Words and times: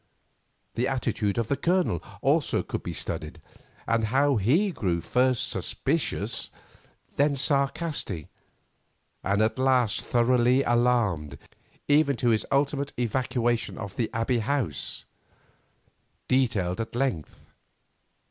The 0.73 0.87
attitude 0.87 1.37
of 1.37 1.47
the 1.47 1.55
Colonel 1.55 2.01
also 2.23 2.63
could 2.63 2.81
be 2.81 2.91
studied, 2.91 3.39
and 3.85 4.05
how 4.05 4.37
he 4.37 4.71
grew 4.71 4.99
first 4.99 5.47
suspicious, 5.47 6.49
then 7.17 7.35
sarcastic, 7.35 8.27
and 9.23 9.43
at 9.43 9.59
last 9.59 10.01
thoroughly 10.03 10.63
alarmed, 10.63 11.37
even 11.87 12.15
to 12.17 12.29
his 12.29 12.47
ultimate 12.51 12.93
evacuation 12.97 13.77
of 13.77 13.95
the 13.95 14.09
Abbey 14.11 14.39
House, 14.39 15.05
detailed 16.27 16.81
at 16.81 16.95
length. 16.95 17.51